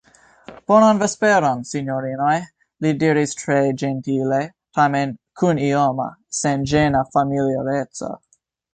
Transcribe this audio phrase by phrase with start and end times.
[0.71, 2.31] Bonan vesperon, sinjorinoj,
[2.87, 4.41] li diris tre ĝentile,
[4.81, 6.11] tamen kun ioma,
[6.43, 8.15] senĝena familiareco.